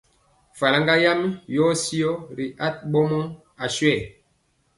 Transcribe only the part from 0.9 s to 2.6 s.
yam yɔɔ syɔ ti